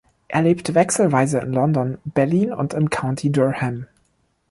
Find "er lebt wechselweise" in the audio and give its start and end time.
0.29-1.37